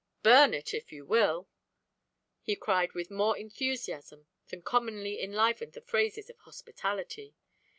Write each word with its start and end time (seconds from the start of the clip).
Burn 0.23 0.55
it 0.55 0.73
if 0.73 0.91
you 0.91 1.05
will!" 1.05 1.47
he 2.41 2.55
cried 2.55 2.93
with 2.93 3.11
more 3.11 3.37
enthusiasm 3.37 4.25
than 4.47 4.63
commonly 4.63 5.21
enlivened 5.21 5.73
the 5.73 5.81
phrases 5.81 6.27
of 6.27 6.39
hospitality. 6.39 7.35